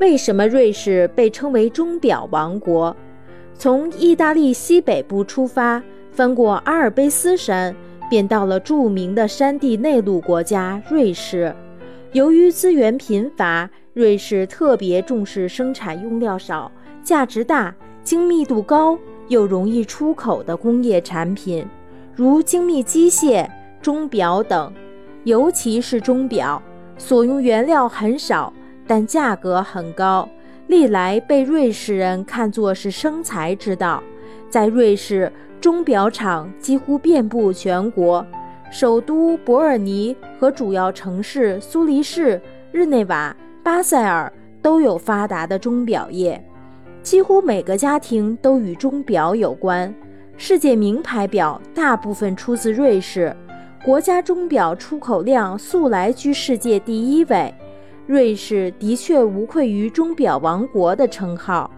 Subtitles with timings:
[0.00, 2.96] 为什么瑞士被称为钟表王国？
[3.52, 7.76] 从意大利西北部出发，翻过阿尔卑斯山，
[8.08, 11.54] 便到了著名的山地内陆国家瑞士。
[12.12, 16.72] 由于资源贫乏，瑞士特别重视生产用料少、
[17.02, 18.98] 价值大、精密度高
[19.28, 21.62] 又容易出口的工业产品，
[22.14, 23.46] 如精密机械、
[23.82, 24.72] 钟表等。
[25.24, 26.62] 尤其是钟表，
[26.96, 28.50] 所用原料很少，
[28.90, 30.28] 但价格很高。
[30.66, 34.02] 历来被瑞士人看作是生财之道，
[34.48, 38.26] 在瑞士，钟表厂几乎遍布全国，
[38.68, 46.44] 首都伯尔尼和主要城市苏黎世、日内瓦、巴塞尔都有发达的钟表业，
[47.00, 49.94] 几乎每个家庭都与钟表有关。
[50.36, 53.36] 世界名牌表大部分出自瑞士，
[53.84, 57.54] 国家钟表出口量素来居世界第一位。
[58.10, 61.70] 瑞士的确无愧于“钟表王国”的称号。